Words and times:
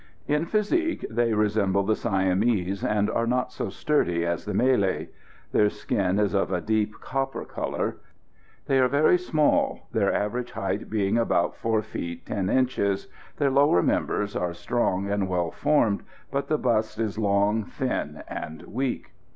In 0.27 0.45
physique 0.45 1.05
they 1.11 1.33
resemble 1.35 1.83
the 1.83 1.95
Siamese, 1.95 2.83
and 2.83 3.07
are 3.07 3.27
not 3.27 3.51
so 3.51 3.69
sturdy 3.69 4.25
as 4.25 4.45
the 4.45 4.53
Malay. 4.55 5.09
Their 5.51 5.69
skin 5.69 6.17
is 6.17 6.33
of 6.33 6.51
a 6.51 6.59
deep 6.59 6.99
copper 6.99 7.45
colour. 7.45 7.97
They 8.65 8.79
are 8.79 8.87
very 8.87 9.19
small, 9.19 9.89
their 9.91 10.11
average 10.11 10.53
height 10.53 10.89
being 10.89 11.19
about 11.19 11.55
4 11.55 11.83
feet 11.83 12.25
10 12.25 12.49
inches. 12.49 13.09
Their 13.37 13.51
lower 13.51 13.83
members 13.83 14.35
are 14.35 14.55
strong 14.55 15.07
and 15.07 15.29
well 15.29 15.51
formed, 15.51 16.01
but 16.31 16.47
the 16.47 16.57
bust 16.57 16.97
is 16.99 17.19
long, 17.19 17.63
thin 17.63 18.23
and 18.27 18.63
weak. 18.63 19.11